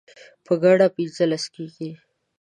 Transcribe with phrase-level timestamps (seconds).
[0.45, 1.89] په ګډه پنځلس کیږي